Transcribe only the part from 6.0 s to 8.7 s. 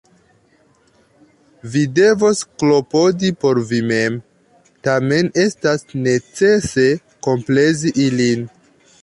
necese komplezi ilin.